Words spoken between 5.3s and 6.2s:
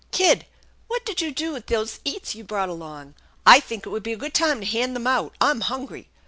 I'm hungry.